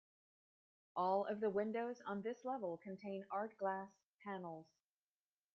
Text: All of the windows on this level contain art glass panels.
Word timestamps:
All 0.95 1.27
of 1.27 1.41
the 1.41 1.51
windows 1.51 2.01
on 2.07 2.23
this 2.23 2.43
level 2.43 2.79
contain 2.83 3.23
art 3.29 3.55
glass 3.59 3.91
panels. 4.25 4.65